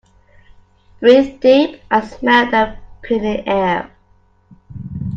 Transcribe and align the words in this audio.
Breathe 0.99 1.39
deep 1.41 1.79
and 1.91 2.03
smell 2.03 2.49
the 2.49 2.75
piny 3.07 3.45
air. 3.47 3.91